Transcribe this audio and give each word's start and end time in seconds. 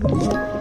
Thank 0.00 0.32
you. 0.32 0.57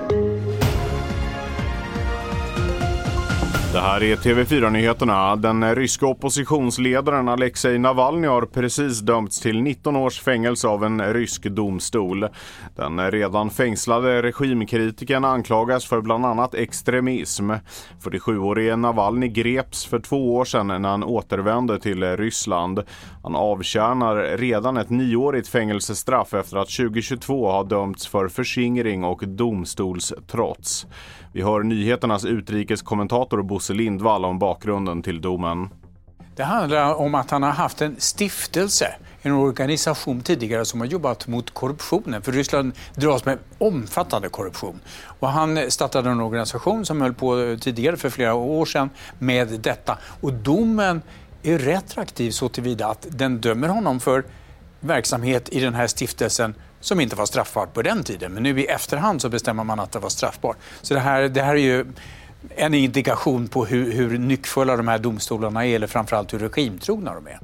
Det 3.78 3.82
här 3.82 4.04
är 4.04 4.16
TV4-nyheterna. 4.16 5.36
Den 5.36 5.76
ryska 5.76 6.06
oppositionsledaren 6.06 7.28
Alexej 7.28 7.80
Navalny 7.80 8.28
har 8.28 8.42
precis 8.42 9.00
dömts 9.00 9.40
till 9.40 9.62
19 9.62 9.96
års 9.96 10.22
fängelse 10.22 10.68
av 10.68 10.84
en 10.84 11.14
rysk 11.14 11.44
domstol. 11.44 12.28
Den 12.76 13.12
redan 13.12 13.50
fängslade 13.50 14.22
regimkritiken 14.22 15.26
anklagas 15.26 15.86
för 15.86 16.02
bland 16.02 16.26
annat 16.26 16.54
extremism. 16.54 17.52
47-årige 18.04 18.76
Navalny 18.76 19.28
greps 19.28 19.86
för 19.86 20.00
två 20.00 20.36
år 20.36 20.46
sedan 20.46 20.68
när 20.68 20.90
han 20.90 21.04
återvände 21.04 21.80
till 21.80 22.18
Ryssland. 22.18 22.84
Han 23.24 23.36
avtjänar 23.36 24.38
redan 24.38 24.78
ett 24.78 24.90
nioårigt 24.90 25.48
fängelsestraff 25.48 26.34
efter 26.34 26.58
att 26.58 26.70
2022 26.70 27.52
ha 27.52 27.64
dömts 27.64 28.08
för 28.08 28.28
förskingring 28.28 29.04
och 29.04 29.24
domstolstrots. 29.28 30.88
Vi 31.38 31.44
hör 31.44 31.64
nyheternas 31.64 32.26
utrikeskommentator 32.26 33.42
Bosse 33.42 33.67
Lindvall 33.74 34.26
om 34.26 34.40
bakgrunden 34.40 35.02
till 35.02 35.22
domen. 35.22 35.70
Det 36.36 36.44
handlar 36.44 36.96
om 36.96 37.16
att 37.16 37.32
han 37.32 37.44
har 37.44 37.52
haft 37.52 37.82
en 37.82 37.96
stiftelse, 38.00 38.96
en 39.22 39.32
organisation 39.32 40.22
tidigare 40.22 40.66
som 40.66 40.80
har 40.80 40.88
jobbat 40.88 41.28
mot 41.28 41.54
korruptionen. 41.54 42.22
För 42.22 42.32
Ryssland 42.32 42.72
dras 42.96 43.26
med 43.26 43.38
omfattande 43.58 44.30
korruption. 44.30 44.80
Och 45.20 45.30
han 45.30 45.72
startade 45.72 46.10
en 46.10 46.22
organisation 46.22 46.86
som 46.86 47.02
höll 47.02 47.14
på 47.14 47.58
tidigare 47.62 47.98
för 47.98 48.10
flera 48.10 48.34
år 48.34 48.66
sedan 48.66 48.90
med 49.20 49.48
detta. 49.48 49.98
Och 50.22 50.34
domen 50.34 51.02
är 51.44 51.60
retroaktiv 51.60 52.32
så 52.32 52.50
tillvida 52.50 52.88
att 52.88 53.08
den 53.10 53.42
dömer 53.42 53.68
honom 53.68 54.00
för 54.00 54.24
verksamhet 54.80 55.50
i 55.50 55.60
den 55.60 55.74
här 55.74 55.88
stiftelsen 55.88 56.56
som 56.80 57.00
inte 57.00 57.16
var 57.16 57.26
straffbart 57.26 57.74
på 57.74 57.82
den 57.82 58.04
tiden. 58.04 58.34
Men 58.34 58.44
nu 58.44 58.62
i 58.62 58.66
efterhand 58.66 59.22
så 59.22 59.30
bestämmer 59.30 59.64
man 59.64 59.80
att 59.80 59.92
det 59.92 60.00
var 60.00 60.10
straffbart. 60.10 60.58
Så 60.82 60.94
det 60.94 61.00
här, 61.00 61.22
det 61.22 61.42
här 61.42 61.56
är 61.56 61.60
ju 61.60 61.86
en 62.56 62.74
indikation 62.74 63.48
på 63.48 63.66
hur, 63.66 63.92
hur 63.92 64.18
nyckfulla 64.18 64.78
de 64.78 64.88
här 64.88 65.00
domstolarna 65.00 65.66
är 65.66 65.76
eller 65.76 65.88
framförallt 65.88 66.34
hur 66.34 66.40
regimtrogna 66.40 67.14
de 67.14 67.28
är. 67.28 67.40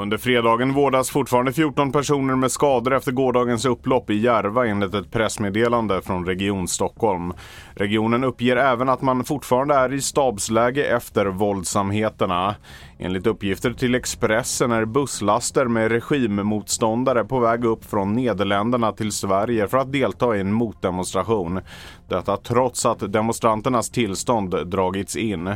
Under 0.00 0.16
fredagen 0.16 0.72
vårdas 0.74 1.10
fortfarande 1.10 1.52
14 1.52 1.92
personer 1.92 2.36
med 2.36 2.52
skador 2.52 2.94
efter 2.94 3.12
gårdagens 3.12 3.64
upplopp 3.64 4.10
i 4.10 4.14
Järva 4.14 4.66
enligt 4.66 4.94
ett 4.94 5.10
pressmeddelande 5.10 6.02
från 6.02 6.26
Region 6.26 6.68
Stockholm. 6.68 7.32
Regionen 7.74 8.24
uppger 8.24 8.56
även 8.56 8.88
att 8.88 9.02
man 9.02 9.24
fortfarande 9.24 9.74
är 9.74 9.92
i 9.92 10.00
stabsläge 10.00 10.84
efter 10.84 11.26
våldsamheterna. 11.26 12.54
Enligt 12.98 13.26
uppgifter 13.26 13.72
till 13.72 13.94
Expressen 13.94 14.72
är 14.72 14.84
busslaster 14.84 15.64
med 15.64 15.90
regimmotståndare 15.90 17.24
på 17.24 17.38
väg 17.38 17.64
upp 17.64 17.84
från 17.84 18.12
Nederländerna 18.12 18.92
till 18.92 19.12
Sverige 19.12 19.68
för 19.68 19.78
att 19.78 19.92
delta 19.92 20.36
i 20.36 20.40
en 20.40 20.52
motdemonstration. 20.52 21.60
Detta 22.08 22.36
trots 22.36 22.86
att 22.86 23.12
demonstranternas 23.12 23.90
tillstånd 23.90 24.66
dragits 24.66 25.16
in. 25.16 25.54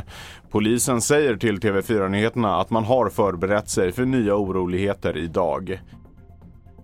Polisen 0.51 1.01
säger 1.01 1.35
till 1.35 1.59
TV4 1.59 2.09
Nyheterna 2.09 2.59
att 2.59 2.69
man 2.69 2.83
har 2.83 3.09
förberett 3.09 3.69
sig 3.69 3.91
för 3.91 4.05
nya 4.05 4.32
oroligheter 4.35 5.17
idag. 5.17 5.79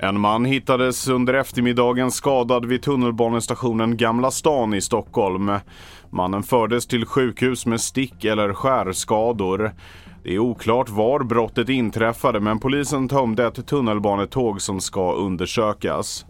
En 0.01 0.19
man 0.19 0.45
hittades 0.45 1.07
under 1.07 1.33
eftermiddagen 1.33 2.11
skadad 2.11 2.65
vid 2.65 2.81
tunnelbanestationen 2.81 3.97
Gamla 3.97 4.31
stan 4.31 4.73
i 4.73 4.81
Stockholm. 4.81 5.51
Mannen 6.09 6.43
fördes 6.43 6.87
till 6.87 7.05
sjukhus 7.05 7.65
med 7.65 7.81
stick 7.81 8.25
eller 8.25 8.53
skärskador. 8.53 9.71
Det 10.23 10.35
är 10.35 10.39
oklart 10.39 10.89
var 10.89 11.23
brottet 11.23 11.69
inträffade 11.69 12.39
men 12.39 12.59
polisen 12.59 13.07
tömde 13.07 13.47
ett 13.47 13.67
tunnelbanetåg 13.67 14.61
som 14.61 14.81
ska 14.81 15.13
undersökas. 15.13 16.25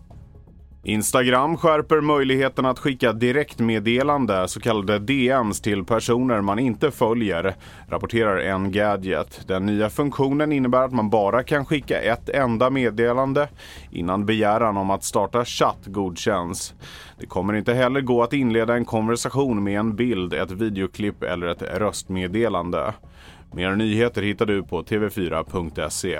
Instagram 0.84 1.58
skärper 1.58 2.02
möjligheten 2.02 2.66
att 2.66 2.80
skicka 2.80 3.14
direktmeddelande, 3.14 4.48
så 4.48 4.60
kallade 4.60 5.00
DMs, 5.00 5.62
till 5.62 5.86
personer 5.86 6.42
man 6.42 6.60
inte 6.60 6.92
följer, 6.92 7.56
rapporterar 7.88 8.52
Engadget. 8.54 9.48
Den 9.48 9.66
nya 9.66 9.90
funktionen 9.90 10.52
innebär 10.52 10.82
att 10.82 10.94
man 10.94 11.10
bara 11.10 11.44
kan 11.44 11.66
skicka 11.66 12.00
ett 12.02 12.30
enda 12.30 12.70
meddelande 12.70 13.50
innan 13.92 14.26
begäran 14.26 14.78
om 14.78 14.90
att 14.90 15.04
starta 15.04 15.46
chatt 15.46 15.86
godkänns. 15.86 16.74
Det 17.20 17.26
kommer 17.26 17.54
inte 17.54 17.74
heller 17.74 18.02
gå 18.02 18.24
att 18.24 18.34
inleda 18.34 18.76
en 18.76 18.86
konversation 18.86 19.64
med 19.64 19.80
en 19.80 19.96
bild, 19.96 20.34
ett 20.34 20.52
videoklipp 20.52 21.24
eller 21.24 21.48
ett 21.48 21.62
röstmeddelande. 21.62 22.94
Mer 23.54 23.76
nyheter 23.76 24.22
hittar 24.22 24.46
du 24.46 24.64
på 24.64 24.84
tv4.se. 24.84 26.20